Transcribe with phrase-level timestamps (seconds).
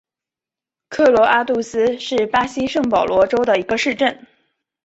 [0.89, 4.25] 科罗阿杜斯是巴西圣保罗州的一个市镇。